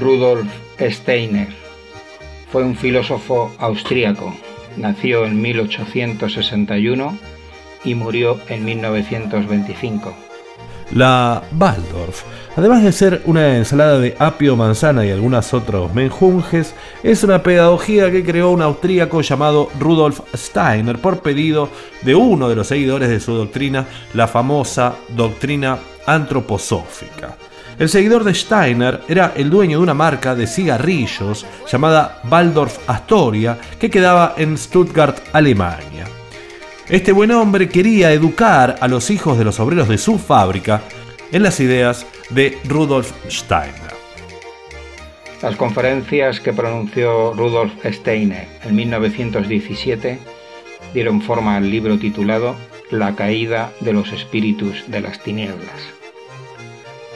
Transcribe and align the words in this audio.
Rudolf 0.00 0.48
Steiner. 0.80 1.48
Fue 2.50 2.62
un 2.62 2.76
filósofo 2.76 3.54
austríaco. 3.58 4.34
Nació 4.76 5.24
en 5.24 5.40
1861 5.40 7.18
y 7.84 7.94
murió 7.94 8.40
en 8.48 8.64
1925. 8.64 10.14
La 10.92 11.42
Waldorf, 11.58 12.22
además 12.56 12.82
de 12.82 12.92
ser 12.92 13.22
una 13.26 13.56
ensalada 13.56 13.98
de 13.98 14.16
apio, 14.18 14.56
manzana 14.56 15.04
y 15.04 15.10
algunos 15.10 15.52
otros 15.52 15.92
menjunjes, 15.92 16.74
es 17.02 17.22
una 17.22 17.42
pedagogía 17.42 18.10
que 18.10 18.24
creó 18.24 18.50
un 18.50 18.62
austríaco 18.62 19.20
llamado 19.20 19.68
Rudolf 19.78 20.20
Steiner 20.34 20.98
por 20.98 21.20
pedido 21.20 21.68
de 22.02 22.14
uno 22.14 22.48
de 22.48 22.56
los 22.56 22.68
seguidores 22.68 23.10
de 23.10 23.20
su 23.20 23.34
doctrina, 23.34 23.86
la 24.14 24.28
famosa 24.28 24.94
doctrina 25.10 25.78
antroposófica. 26.06 27.36
El 27.78 27.88
seguidor 27.88 28.24
de 28.24 28.34
Steiner 28.34 29.02
era 29.06 29.34
el 29.36 29.50
dueño 29.50 29.78
de 29.78 29.84
una 29.84 29.94
marca 29.94 30.34
de 30.34 30.48
cigarrillos 30.48 31.46
llamada 31.70 32.20
Waldorf 32.28 32.76
Astoria 32.88 33.56
que 33.78 33.88
quedaba 33.88 34.34
en 34.36 34.58
Stuttgart, 34.58 35.18
Alemania. 35.32 36.06
Este 36.88 37.12
buen 37.12 37.30
hombre 37.30 37.68
quería 37.68 38.12
educar 38.12 38.78
a 38.80 38.88
los 38.88 39.10
hijos 39.10 39.38
de 39.38 39.44
los 39.44 39.60
obreros 39.60 39.88
de 39.88 39.96
su 39.96 40.18
fábrica 40.18 40.82
en 41.30 41.44
las 41.44 41.60
ideas 41.60 42.04
de 42.30 42.58
Rudolf 42.64 43.12
Steiner. 43.30 43.94
Las 45.40 45.54
conferencias 45.54 46.40
que 46.40 46.52
pronunció 46.52 47.32
Rudolf 47.34 47.72
Steiner 47.84 48.48
en 48.64 48.74
1917 48.74 50.18
dieron 50.94 51.22
forma 51.22 51.56
al 51.56 51.70
libro 51.70 51.96
titulado 51.96 52.56
La 52.90 53.14
caída 53.14 53.70
de 53.78 53.92
los 53.92 54.10
espíritus 54.12 54.82
de 54.88 55.00
las 55.00 55.22
tinieblas, 55.22 55.97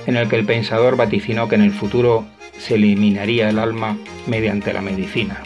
en 0.07 0.17
el 0.17 0.29
que 0.29 0.37
el 0.37 0.47
pensador 0.47 0.97
vaticinó 0.97 1.49
que 1.49 1.55
en 1.55 1.63
el 1.63 1.73
futuro 1.73 2.25
se 2.59 2.75
eliminaría 2.75 3.49
el 3.49 3.59
alma 3.59 3.97
mediante 4.27 4.73
la 4.73 4.81
medicina. 4.81 5.43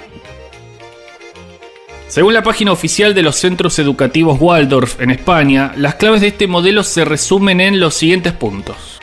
Según 2.09 2.35
la 2.35 2.43
página 2.43 2.73
oficial 2.73 3.15
de 3.15 3.23
los 3.23 3.37
centros 3.37 3.79
educativos 3.79 4.41
Waldorf 4.41 5.01
en 5.01 5.11
España, 5.11 5.73
las 5.77 5.97
claves 5.97 6.21
de 6.21 6.29
este 6.29 6.47
modelo 6.47 6.85
se 6.85 7.05
resumen 7.05 7.61
en 7.61 7.81
los 7.81 7.95
siguientes 7.95 8.33
puntos. 8.33 9.01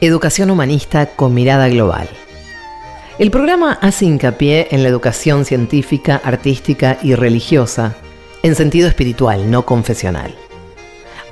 Educación 0.00 0.50
humanista 0.50 1.06
con 1.06 1.32
mirada 1.34 1.68
global. 1.68 2.08
El 3.18 3.30
programa 3.30 3.78
hace 3.80 4.04
hincapié 4.04 4.68
en 4.72 4.82
la 4.82 4.88
educación 4.88 5.44
científica, 5.44 6.20
artística 6.22 6.98
y 7.02 7.14
religiosa, 7.14 7.94
en 8.42 8.54
sentido 8.54 8.88
espiritual, 8.88 9.50
no 9.50 9.64
confesional. 9.64 10.34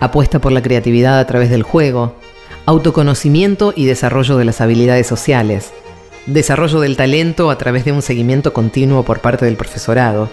Apuesta 0.00 0.38
por 0.38 0.52
la 0.52 0.62
creatividad 0.62 1.19
a 1.19 1.26
través 1.26 1.50
del 1.50 1.62
juego, 1.62 2.16
autoconocimiento 2.66 3.72
y 3.76 3.86
desarrollo 3.86 4.36
de 4.36 4.44
las 4.44 4.60
habilidades 4.60 5.06
sociales, 5.06 5.72
desarrollo 6.26 6.80
del 6.80 6.96
talento 6.96 7.50
a 7.50 7.58
través 7.58 7.84
de 7.84 7.92
un 7.92 8.02
seguimiento 8.02 8.52
continuo 8.52 9.02
por 9.02 9.20
parte 9.20 9.44
del 9.44 9.56
profesorado, 9.56 10.28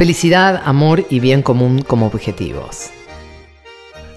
Felicidad, 0.00 0.62
amor 0.64 1.04
y 1.10 1.20
bien 1.20 1.42
común 1.42 1.82
como 1.82 2.06
objetivos. 2.06 2.88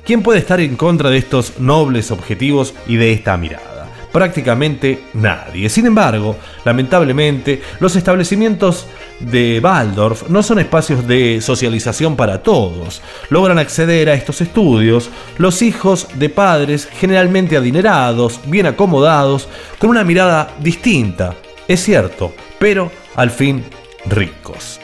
¿Quién 0.05 0.21
puede 0.21 0.39
estar 0.39 0.61
en 0.61 0.77
contra 0.77 1.09
de 1.09 1.17
estos 1.17 1.59
nobles 1.59 2.11
objetivos 2.11 2.73
y 2.87 2.95
de 2.95 3.11
esta 3.11 3.35
mirada? 3.35 3.89
Prácticamente 4.11 5.03
nadie. 5.13 5.69
Sin 5.69 5.85
embargo, 5.85 6.37
lamentablemente, 6.63 7.61
los 7.79 7.95
establecimientos 7.95 8.85
de 9.31 9.59
Waldorf 9.63 10.29
no 10.29 10.43
son 10.43 10.59
espacios 10.59 11.07
de 11.07 11.41
socialización 11.41 12.15
para 12.15 12.43
todos. 12.43 13.01
Logran 13.29 13.59
acceder 13.59 14.09
a 14.09 14.13
estos 14.13 14.41
estudios 14.41 15.09
los 15.37 15.61
hijos 15.61 16.07
de 16.15 16.29
padres 16.29 16.87
generalmente 16.91 17.57
adinerados, 17.57 18.39
bien 18.45 18.65
acomodados, 18.65 19.47
con 19.79 19.89
una 19.89 20.03
mirada 20.03 20.53
distinta, 20.59 21.35
es 21.67 21.81
cierto, 21.81 22.33
pero 22.59 22.91
al 23.15 23.31
fin 23.31 23.63
ricos. 24.05 24.79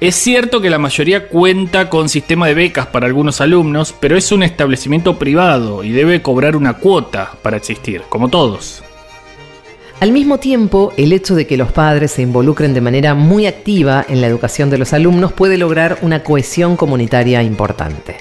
Es 0.00 0.14
cierto 0.14 0.62
que 0.62 0.70
la 0.70 0.78
mayoría 0.78 1.28
cuenta 1.28 1.90
con 1.90 2.08
sistema 2.08 2.46
de 2.46 2.54
becas 2.54 2.86
para 2.86 3.06
algunos 3.06 3.42
alumnos, 3.42 3.94
pero 4.00 4.16
es 4.16 4.32
un 4.32 4.42
establecimiento 4.42 5.18
privado 5.18 5.84
y 5.84 5.90
debe 5.90 6.22
cobrar 6.22 6.56
una 6.56 6.74
cuota 6.74 7.32
para 7.42 7.58
existir, 7.58 8.02
como 8.08 8.30
todos. 8.30 8.82
Al 10.00 10.12
mismo 10.12 10.38
tiempo, 10.38 10.94
el 10.96 11.12
hecho 11.12 11.34
de 11.34 11.46
que 11.46 11.58
los 11.58 11.72
padres 11.72 12.12
se 12.12 12.22
involucren 12.22 12.72
de 12.72 12.80
manera 12.80 13.12
muy 13.14 13.46
activa 13.46 14.02
en 14.08 14.22
la 14.22 14.28
educación 14.28 14.70
de 14.70 14.78
los 14.78 14.94
alumnos 14.94 15.34
puede 15.34 15.58
lograr 15.58 15.98
una 16.00 16.22
cohesión 16.22 16.74
comunitaria 16.74 17.42
importante. 17.42 18.16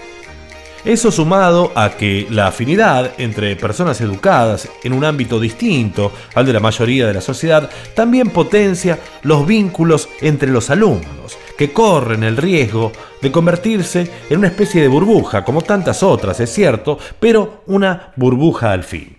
Eso 0.84 1.10
sumado 1.10 1.72
a 1.76 1.92
que 1.92 2.28
la 2.32 2.48
afinidad 2.48 3.14
entre 3.18 3.56
personas 3.56 4.02
educadas 4.02 4.68
en 4.84 4.92
un 4.92 5.06
ámbito 5.06 5.40
distinto 5.40 6.12
al 6.36 6.46
de 6.46 6.52
la 6.52 6.60
mayoría 6.60 7.08
de 7.08 7.14
la 7.14 7.22
sociedad 7.22 7.70
también 7.94 8.30
potencia 8.30 9.00
los 9.22 9.48
vínculos 9.48 10.10
entre 10.20 10.52
los 10.52 10.70
alumnos 10.70 11.38
que 11.58 11.72
corren 11.72 12.24
el 12.24 12.36
riesgo 12.36 12.92
de 13.22 13.32
convertirse 13.32 14.12
en 14.30 14.40
una 14.40 14.48
especie 14.48 14.82
de 14.82 14.88
burbuja, 14.90 15.46
como 15.46 15.62
tantas 15.62 16.04
otras, 16.04 16.42
es 16.42 16.54
cierto, 16.54 16.98
pero 17.22 17.64
una 17.68 18.12
burbuja 18.18 18.74
al 18.74 18.84
fin. 18.84 19.19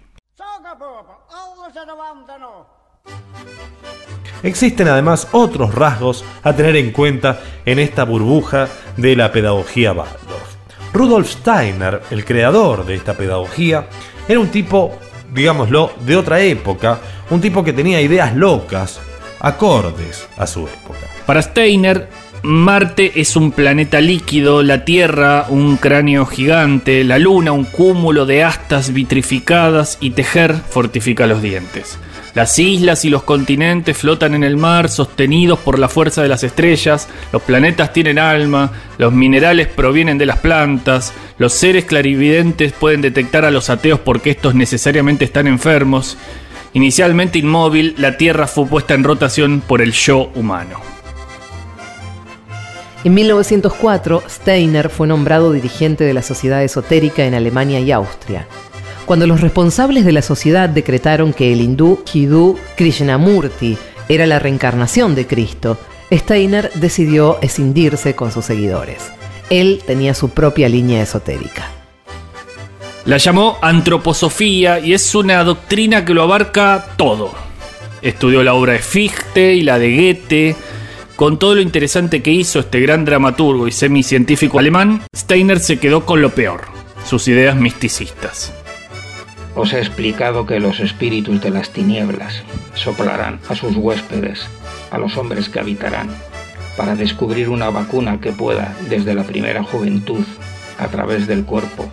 Existen 4.43 4.89
además 4.89 5.29
otros 5.33 5.75
rasgos 5.75 6.25
a 6.43 6.55
tener 6.55 6.77
en 6.77 6.93
cuenta 6.93 7.41
en 7.67 7.79
esta 7.79 8.05
burbuja 8.05 8.69
de 8.97 9.17
la 9.17 9.33
pedagogía 9.33 9.93
Waldorf. 9.93 10.57
Rudolf 10.93 11.31
Steiner, 11.31 12.01
el 12.11 12.25
creador 12.25 12.85
de 12.87 12.95
esta 12.95 13.15
pedagogía, 13.15 13.87
era 14.29 14.41
un 14.41 14.49
tipo, 14.49 14.99
digámoslo, 15.33 15.93
de 16.01 16.17
otra 16.17 16.41
época, 16.41 16.99
un 17.31 17.41
tipo 17.41 17.63
que 17.63 17.73
tenía 17.73 18.01
ideas 18.01 18.35
locas, 18.35 19.01
acordes 19.41 20.27
a 20.37 20.47
su 20.47 20.61
época. 20.61 21.07
Para 21.27 21.43
Steiner, 21.43 22.09
Marte 22.43 23.21
es 23.21 23.37
un 23.37 23.53
planeta 23.53 24.01
líquido, 24.01 24.63
la 24.63 24.85
Tierra 24.85 25.45
un 25.49 25.77
cráneo 25.77 26.25
gigante, 26.25 27.05
la 27.05 27.19
Luna 27.19 27.53
un 27.53 27.65
cúmulo 27.65 28.25
de 28.25 28.43
astas 28.43 28.93
vitrificadas 28.93 29.99
y 30.01 30.11
tejer 30.11 30.55
fortifica 30.55 31.27
los 31.27 31.43
dientes. 31.43 31.99
Las 32.35 32.57
islas 32.61 33.05
y 33.05 33.11
los 33.11 33.25
continentes 33.25 33.97
flotan 33.97 34.35
en 34.35 34.45
el 34.45 34.57
mar 34.57 34.89
sostenidos 34.89 35.59
por 35.59 35.81
la 35.81 35.89
fuerza 35.89 36.23
de 36.23 36.29
las 36.29 36.45
estrellas, 36.45 37.09
los 37.33 37.43
planetas 37.43 37.93
tienen 37.93 38.21
alma, 38.21 38.71
los 38.99 39.13
minerales 39.13 39.67
provienen 39.67 40.17
de 40.17 40.27
las 40.27 40.39
plantas, 40.39 41.13
los 41.39 41.53
seres 41.53 41.87
clarividentes 41.87 42.73
pueden 42.73 43.01
detectar 43.01 43.45
a 43.45 43.51
los 43.51 43.69
ateos 43.69 43.99
porque 43.99 44.31
estos 44.31 44.55
necesariamente 44.55 45.25
están 45.25 45.49
enfermos. 45.49 46.17
Inicialmente 46.73 47.41
inmóvil, 47.41 47.97
la 47.99 48.17
Tierra 48.17 48.47
fue 48.47 48.67
puesta 48.67 48.95
en 48.95 49.03
rotación 49.03 49.61
por 49.61 49.83
el 49.83 49.93
yo 49.93 50.31
humano. 50.37 50.79
En 53.03 53.15
1904, 53.15 54.23
Steiner 54.29 54.89
fue 54.89 55.09
nombrado 55.09 55.53
dirigente 55.53 56.05
de 56.05 56.15
la 56.15 56.23
Sociedad 56.23 56.63
Esotérica 56.63 57.25
en 57.25 57.35
Alemania 57.35 57.81
y 57.81 57.91
Austria. 57.91 58.47
Cuando 59.11 59.27
los 59.27 59.41
responsables 59.41 60.05
de 60.05 60.13
la 60.13 60.23
sociedad 60.23 60.69
decretaron 60.69 61.33
que 61.33 61.53
el 61.53 61.61
hindú 61.61 62.05
Hindú 62.15 62.57
Krishnamurti 62.77 63.77
era 64.09 64.25
la 64.25 64.39
reencarnación 64.39 65.17
de 65.17 65.27
Cristo, 65.27 65.79
Steiner 66.13 66.71
decidió 66.77 67.37
escindirse 67.43 68.15
con 68.15 68.31
sus 68.31 68.45
seguidores. 68.45 69.11
Él 69.51 69.83
tenía 69.85 70.15
su 70.15 70.29
propia 70.29 70.69
línea 70.69 71.03
esotérica. 71.03 71.67
La 73.05 73.17
llamó 73.17 73.59
antroposofía 73.61 74.79
y 74.79 74.95
es 74.95 75.13
una 75.17 75.43
doctrina 75.43 76.05
que 76.05 76.15
lo 76.15 76.23
abarca 76.23 76.95
todo. 76.97 77.33
Estudió 78.03 78.45
la 78.45 78.55
obra 78.55 78.75
de 78.75 78.79
Fichte 78.79 79.55
y 79.55 79.63
la 79.63 79.81
de 79.81 79.93
Goethe, 79.93 80.57
con 81.17 81.37
todo 81.41 81.57
lo 81.57 81.63
interesante 81.63 82.23
que 82.23 82.31
hizo 82.31 82.61
este 82.61 82.79
gran 82.79 83.05
dramaturgo 83.05 83.67
y 83.67 83.73
semicientífico 83.73 84.61
alemán, 84.61 85.03
Steiner 85.17 85.59
se 85.59 85.81
quedó 85.81 86.07
con 86.07 86.23
lo 86.23 86.31
peor, 86.31 86.67
sus 87.05 87.27
ideas 87.27 87.57
misticistas. 87.57 88.55
Os 89.55 89.73
he 89.73 89.79
explicado 89.79 90.47
que 90.47 90.61
los 90.61 90.81
espíritus 90.81 91.41
de 91.41 91.51
las 91.51 91.71
tinieblas 91.71 92.43
soplarán 92.75 93.41
a 93.49 93.57
sus 93.57 93.77
huéspedes, 93.77 94.47
a 94.91 94.99
los 94.99 95.17
hombres 95.17 95.49
que 95.49 95.61
habitarán, 95.61 96.09
para 96.77 96.95
descubrir 96.95 97.49
una 97.49 97.71
vacuna 97.71 98.21
que 98.21 98.33
pueda, 98.33 98.75
desde 98.89 99.15
la 99.15 99.25
primera 99.25 99.63
juventud, 99.63 100.25
a 100.79 100.87
través 100.89 101.27
del 101.27 101.45
cuerpo, 101.45 101.91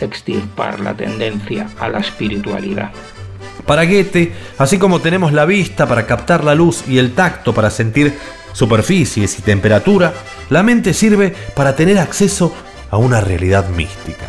extirpar 0.00 0.80
la 0.80 0.94
tendencia 0.94 1.68
a 1.80 1.88
la 1.88 2.00
espiritualidad. 2.00 2.90
Para 3.66 3.84
Goethe, 3.84 4.32
así 4.58 4.78
como 4.78 5.00
tenemos 5.00 5.32
la 5.32 5.44
vista 5.44 5.86
para 5.86 6.06
captar 6.06 6.44
la 6.44 6.54
luz 6.54 6.84
y 6.88 6.98
el 6.98 7.12
tacto 7.12 7.54
para 7.54 7.70
sentir 7.70 8.16
superficies 8.52 9.38
y 9.38 9.42
temperatura, 9.42 10.12
la 10.48 10.62
mente 10.62 10.94
sirve 10.94 11.34
para 11.54 11.76
tener 11.76 11.98
acceso 11.98 12.54
a 12.90 12.96
una 12.96 13.20
realidad 13.20 13.68
mística. 13.70 14.26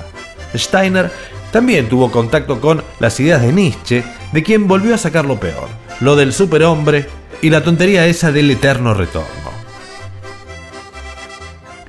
Steiner 0.53 1.11
también 1.51 1.89
tuvo 1.89 2.11
contacto 2.11 2.59
con 2.59 2.83
las 2.99 3.19
ideas 3.19 3.41
de 3.41 3.51
Nietzsche, 3.51 4.03
de 4.31 4.43
quien 4.43 4.67
volvió 4.67 4.95
a 4.95 4.97
sacar 4.97 5.25
lo 5.25 5.39
peor, 5.39 5.67
lo 5.99 6.15
del 6.15 6.33
superhombre 6.33 7.07
y 7.41 7.49
la 7.49 7.63
tontería 7.63 8.07
esa 8.07 8.31
del 8.31 8.51
eterno 8.51 8.93
retorno. 8.93 9.51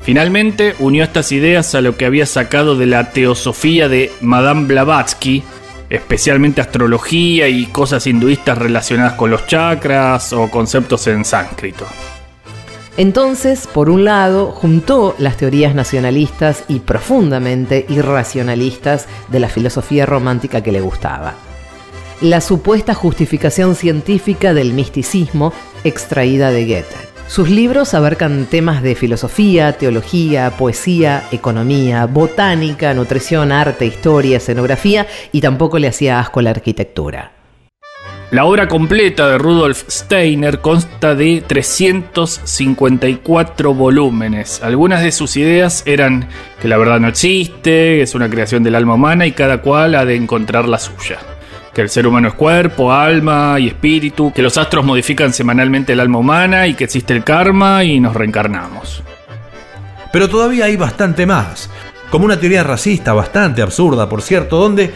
Finalmente 0.02 0.74
unió 0.80 1.04
estas 1.04 1.30
ideas 1.30 1.74
a 1.74 1.80
lo 1.80 1.96
que 1.96 2.06
había 2.06 2.26
sacado 2.26 2.76
de 2.76 2.86
la 2.86 3.10
teosofía 3.12 3.88
de 3.88 4.10
Madame 4.20 4.66
Blavatsky 4.66 5.44
especialmente 5.92 6.62
astrología 6.62 7.48
y 7.48 7.66
cosas 7.66 8.06
hinduistas 8.06 8.56
relacionadas 8.56 9.12
con 9.12 9.30
los 9.30 9.46
chakras 9.46 10.32
o 10.32 10.50
conceptos 10.50 11.06
en 11.06 11.22
sánscrito. 11.22 11.86
Entonces, 12.96 13.66
por 13.66 13.88
un 13.88 14.04
lado, 14.04 14.50
juntó 14.50 15.14
las 15.18 15.38
teorías 15.38 15.74
nacionalistas 15.74 16.64
y 16.68 16.80
profundamente 16.80 17.86
irracionalistas 17.88 19.06
de 19.28 19.40
la 19.40 19.48
filosofía 19.48 20.04
romántica 20.04 20.62
que 20.62 20.72
le 20.72 20.82
gustaba. 20.82 21.34
La 22.20 22.40
supuesta 22.40 22.94
justificación 22.94 23.74
científica 23.74 24.52
del 24.52 24.74
misticismo 24.74 25.52
extraída 25.84 26.50
de 26.50 26.66
Goethe. 26.66 27.12
Sus 27.28 27.48
libros 27.48 27.94
abarcan 27.94 28.44
temas 28.44 28.82
de 28.82 28.94
filosofía, 28.94 29.72
teología, 29.78 30.50
poesía, 30.58 31.24
economía, 31.32 32.04
botánica, 32.04 32.92
nutrición, 32.92 33.52
arte, 33.52 33.86
historia, 33.86 34.36
escenografía 34.36 35.06
y 35.32 35.40
tampoco 35.40 35.78
le 35.78 35.88
hacía 35.88 36.20
asco 36.20 36.42
la 36.42 36.50
arquitectura. 36.50 37.32
La 38.32 38.44
obra 38.46 38.66
completa 38.66 39.28
de 39.28 39.36
Rudolf 39.36 39.84
Steiner 39.90 40.60
consta 40.60 41.14
de 41.14 41.44
354 41.46 43.74
volúmenes. 43.74 44.62
Algunas 44.62 45.02
de 45.02 45.12
sus 45.12 45.36
ideas 45.36 45.82
eran 45.84 46.30
que 46.58 46.66
la 46.66 46.78
verdad 46.78 46.98
no 46.98 47.08
existe, 47.08 48.00
es 48.00 48.14
una 48.14 48.30
creación 48.30 48.62
del 48.62 48.76
alma 48.76 48.94
humana 48.94 49.26
y 49.26 49.32
cada 49.32 49.60
cual 49.60 49.94
ha 49.96 50.06
de 50.06 50.16
encontrar 50.16 50.66
la 50.66 50.78
suya. 50.78 51.18
Que 51.74 51.82
el 51.82 51.90
ser 51.90 52.06
humano 52.06 52.28
es 52.28 52.34
cuerpo, 52.34 52.90
alma 52.90 53.60
y 53.60 53.68
espíritu, 53.68 54.32
que 54.32 54.40
los 54.40 54.56
astros 54.56 54.82
modifican 54.82 55.34
semanalmente 55.34 55.92
el 55.92 56.00
alma 56.00 56.20
humana 56.20 56.66
y 56.66 56.72
que 56.72 56.84
existe 56.84 57.12
el 57.12 57.24
karma 57.24 57.84
y 57.84 58.00
nos 58.00 58.16
reencarnamos. 58.16 59.02
Pero 60.10 60.30
todavía 60.30 60.64
hay 60.64 60.76
bastante 60.76 61.26
más, 61.26 61.68
como 62.12 62.26
una 62.26 62.38
teoría 62.38 62.62
racista 62.62 63.12
bastante 63.12 63.60
absurda, 63.60 64.08
por 64.08 64.22
cierto, 64.22 64.58
donde 64.58 64.92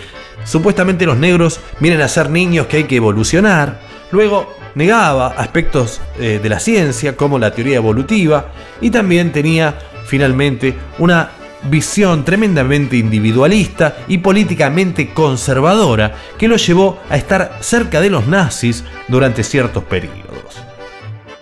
Supuestamente 0.47 1.07
los 1.07 1.17
negros 1.17 1.61
vienen 1.81 2.01
a 2.01 2.09
ser 2.09 2.31
niños 2.31 2.67
que 2.69 2.79
hay 2.79 2.85
que 2.85 2.97
evolucionar. 2.97 3.81
Luego 4.13 4.55
negaba 4.77 5.29
aspectos 5.29 6.01
eh, 6.21 6.39
de 6.41 6.49
la 6.49 6.61
ciencia 6.61 7.17
como 7.17 7.39
la 7.39 7.51
teoría 7.51 7.77
evolutiva 7.77 8.53
y 8.81 8.91
también 8.91 9.33
tenía 9.33 9.77
finalmente 10.07 10.75
una 10.99 11.31
visión 11.65 12.25
tremendamente 12.25 12.97
individualista 12.97 13.97
y 14.07 14.19
políticamente 14.19 15.12
conservadora 15.12 16.15
que 16.39 16.47
lo 16.47 16.57
llevó 16.57 17.01
a 17.11 17.17
estar 17.17 17.59
cerca 17.61 18.01
de 18.01 18.11
los 18.11 18.29
nazis 18.29 18.85
durante 19.09 19.43
ciertos 19.43 19.83
periodos. 19.83 20.25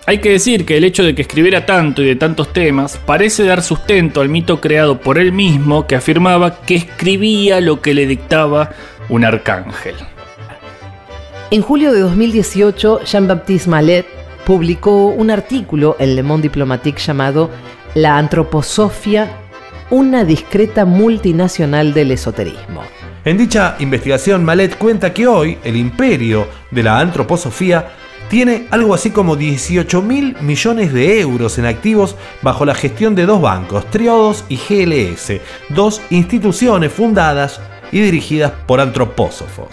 Hay 0.06 0.18
que 0.18 0.32
decir 0.32 0.66
que 0.66 0.76
el 0.76 0.84
hecho 0.84 1.02
de 1.02 1.14
que 1.14 1.22
escribiera 1.22 1.64
tanto 1.64 2.02
y 2.02 2.06
de 2.06 2.16
tantos 2.16 2.52
temas 2.52 3.00
parece 3.06 3.44
dar 3.44 3.62
sustento 3.62 4.20
al 4.20 4.28
mito 4.28 4.60
creado 4.60 5.00
por 5.00 5.16
él 5.16 5.32
mismo 5.32 5.86
que 5.86 5.96
afirmaba 5.96 6.60
que 6.60 6.74
escribía 6.74 7.62
lo 7.62 7.80
que 7.80 7.94
le 7.94 8.06
dictaba 8.06 8.70
un 9.08 9.24
arcángel. 9.24 9.94
En 11.50 11.62
julio 11.62 11.90
de 11.90 12.00
2018, 12.00 13.04
Jean-Baptiste 13.04 13.70
Mallet 13.70 14.04
publicó 14.44 15.06
un 15.06 15.30
artículo 15.30 15.96
en 15.98 16.16
Le 16.16 16.22
Monde 16.22 16.48
Diplomatique 16.48 17.00
llamado 17.00 17.48
La 17.94 18.18
antroposofia, 18.18 19.30
una 19.88 20.24
discreta 20.24 20.84
multinacional 20.84 21.94
del 21.94 22.10
esoterismo. 22.10 22.82
En 23.24 23.38
dicha 23.38 23.76
investigación, 23.78 24.44
Mallet 24.44 24.76
cuenta 24.76 25.14
que 25.14 25.26
hoy 25.26 25.56
el 25.64 25.76
imperio 25.76 26.46
de 26.70 26.82
la 26.82 27.00
antroposofía 27.00 27.88
tiene 28.28 28.66
algo 28.70 28.94
así 28.94 29.10
como 29.10 29.36
18 29.36 30.02
mil 30.02 30.36
millones 30.40 30.92
de 30.92 31.20
euros 31.20 31.58
en 31.58 31.66
activos 31.66 32.16
bajo 32.42 32.64
la 32.64 32.74
gestión 32.74 33.14
de 33.14 33.26
dos 33.26 33.40
bancos, 33.40 33.88
Triodos 33.90 34.44
y 34.48 34.56
GLS, 34.56 35.40
dos 35.68 36.00
instituciones 36.10 36.92
fundadas 36.92 37.60
y 37.92 38.00
dirigidas 38.00 38.52
por 38.66 38.80
antropósofos. 38.80 39.68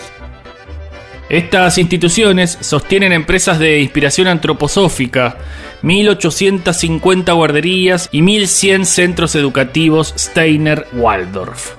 Estas 1.30 1.77
instituciones 1.77 2.57
sostienen 2.59 3.13
empresas 3.13 3.57
de 3.57 3.80
inspiración 3.80 4.27
antroposófica, 4.27 5.38
1.850 5.81 7.33
guarderías 7.33 8.09
y 8.12 8.21
1.100 8.21 8.83
centros 8.83 9.36
educativos 9.36 10.13
Steiner-Waldorf. 10.18 11.75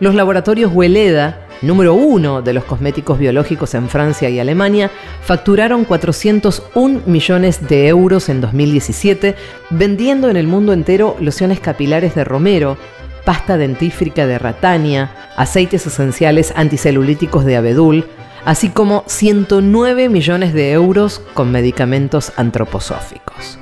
Los 0.00 0.14
laboratorios 0.14 0.72
Hueleda, 0.72 1.46
número 1.62 1.94
uno 1.94 2.42
de 2.42 2.52
los 2.52 2.64
cosméticos 2.64 3.18
biológicos 3.18 3.74
en 3.74 3.88
Francia 3.88 4.28
y 4.28 4.40
Alemania, 4.40 4.90
facturaron 5.22 5.84
401 5.84 7.02
millones 7.06 7.68
de 7.68 7.88
euros 7.88 8.28
en 8.28 8.40
2017, 8.40 9.36
vendiendo 9.70 10.28
en 10.28 10.36
el 10.36 10.46
mundo 10.46 10.72
entero 10.72 11.16
lociones 11.20 11.60
capilares 11.60 12.14
de 12.14 12.24
romero, 12.24 12.76
pasta 13.24 13.56
dentífrica 13.56 14.26
de 14.26 14.38
ratania, 14.38 15.12
aceites 15.36 15.86
esenciales 15.86 16.52
anticelulíticos 16.56 17.44
de 17.44 17.56
abedul, 17.56 18.06
así 18.44 18.70
como 18.70 19.04
109 19.06 20.08
millones 20.08 20.52
de 20.54 20.72
euros 20.72 21.20
con 21.34 21.52
medicamentos 21.52 22.32
antroposóficos. 22.36 23.59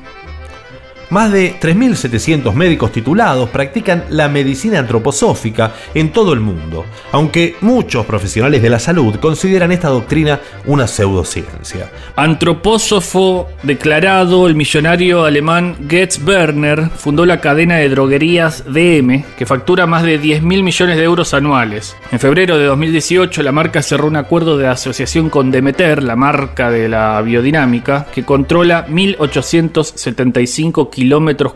Más 1.10 1.32
de 1.32 1.58
3.700 1.58 2.52
médicos 2.52 2.93
titulados 2.93 3.49
practican 3.49 4.05
la 4.10 4.28
medicina 4.28 4.78
antroposófica 4.78 5.72
en 5.94 6.12
todo 6.12 6.34
el 6.34 6.40
mundo, 6.40 6.84
aunque 7.12 7.56
muchos 7.62 8.05
profesionales 8.05 8.60
de 8.60 8.69
la 8.69 8.78
salud 8.78 9.16
consideran 9.16 9.72
esta 9.72 9.88
doctrina 9.88 10.38
una 10.66 10.87
pseudociencia. 10.87 11.90
Antropósofo 12.14 13.49
declarado, 13.62 14.49
el 14.49 14.55
millonario 14.55 15.25
alemán 15.25 15.76
Getz 15.88 16.20
Werner 16.22 16.90
fundó 16.90 17.25
la 17.25 17.40
cadena 17.40 17.76
de 17.76 17.88
droguerías 17.88 18.64
DM, 18.66 19.25
que 19.38 19.46
factura 19.46 19.87
más 19.87 20.02
de 20.02 20.20
10.000 20.20 20.62
millones 20.62 20.99
de 20.99 21.05
euros 21.05 21.32
anuales. 21.32 21.96
En 22.12 22.20
febrero 22.20 22.58
de 22.58 22.66
2018, 22.66 23.43
la 23.43 23.52
marca 23.52 23.81
cerró 23.81 24.08
un 24.08 24.16
acuerdo 24.16 24.58
de 24.58 24.66
asociación 24.66 25.31
con 25.31 25.50
Demeter, 25.50 26.02
la 26.02 26.16
marca 26.16 26.70
de 26.70 26.90
la 26.90 27.22
biodinámica, 27.22 28.06
que 28.12 28.25
controla 28.25 28.87
1.875 28.88 30.90
kilómetros 30.90 30.97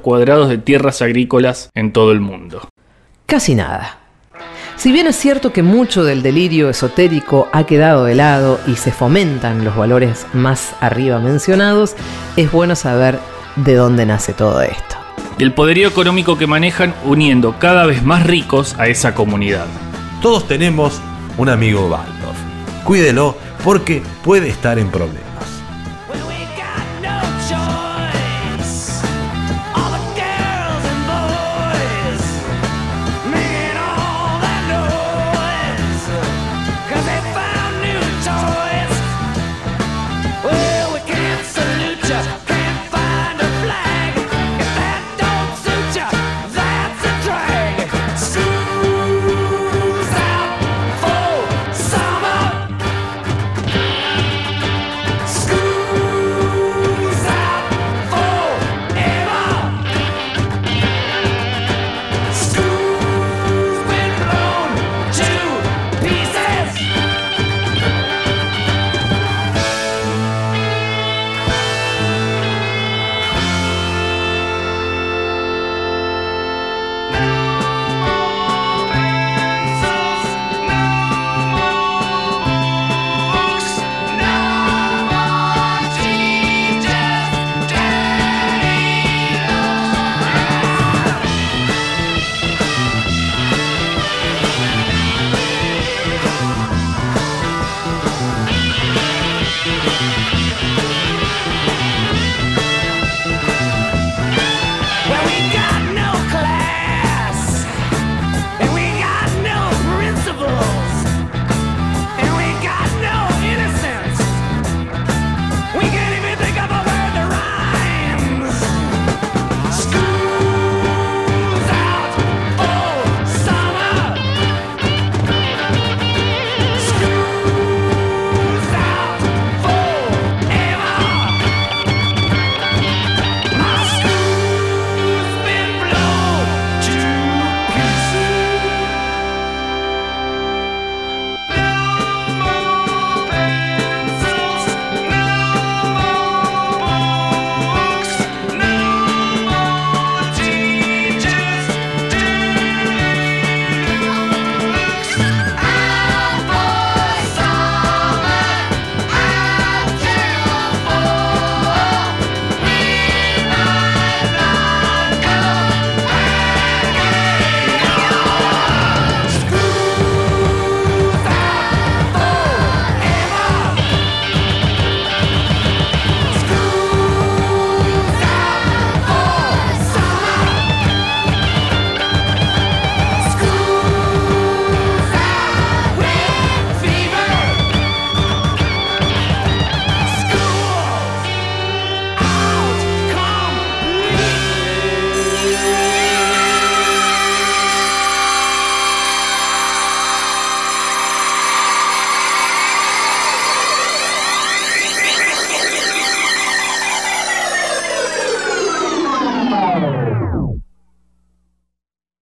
cuadrados 0.02 0.48
de 0.48 0.58
tierras 0.58 1.02
agrícolas 1.02 1.70
en 1.74 1.92
todo 1.92 2.12
el 2.12 2.20
mundo. 2.20 2.68
Casi 3.26 3.54
nada. 3.54 3.98
Si 4.76 4.90
bien 4.90 5.06
es 5.06 5.16
cierto 5.16 5.52
que 5.52 5.62
mucho 5.62 6.02
del 6.02 6.22
delirio 6.22 6.68
esotérico 6.68 7.48
ha 7.52 7.64
quedado 7.64 8.04
de 8.04 8.14
lado 8.14 8.58
y 8.66 8.76
se 8.76 8.90
fomentan 8.90 9.64
los 9.64 9.76
valores 9.76 10.26
más 10.32 10.74
arriba 10.80 11.18
mencionados, 11.20 11.94
es 12.36 12.50
bueno 12.50 12.74
saber 12.74 13.18
de 13.56 13.74
dónde 13.74 14.06
nace 14.06 14.32
todo 14.32 14.60
esto. 14.62 14.96
Y 15.38 15.44
el 15.44 15.54
poderío 15.54 15.88
económico 15.88 16.36
que 16.36 16.46
manejan 16.46 16.94
uniendo 17.04 17.56
cada 17.58 17.86
vez 17.86 18.02
más 18.02 18.26
ricos 18.26 18.74
a 18.78 18.88
esa 18.88 19.14
comunidad. 19.14 19.66
Todos 20.20 20.46
tenemos 20.46 21.00
un 21.38 21.48
amigo 21.48 21.88
Baldor. 21.88 22.34
Cuídelo 22.84 23.36
porque 23.64 24.02
puede 24.24 24.48
estar 24.48 24.78
en 24.78 24.90
problemas. 24.90 25.21